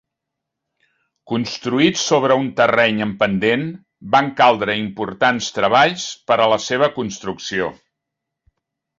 [1.31, 3.65] Construït sobre un terreny en pendent,
[4.15, 7.69] van caldre importants treballs per a la seva construcció.